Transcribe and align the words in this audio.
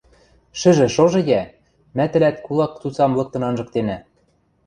Шӹжӹ 0.59 0.87
шожы 0.95 1.21
йӓ: 1.29 1.41
мӓ 1.95 2.05
тӹлӓт 2.11 2.37
кулак 2.45 2.73
цуцам 2.81 3.11
лыктын 3.17 3.43
анжыктенӓ... 3.49 3.97